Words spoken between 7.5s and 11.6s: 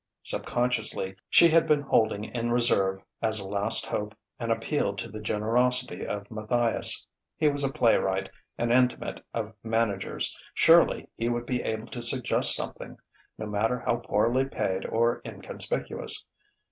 a playwright, an intimate of managers: surely he would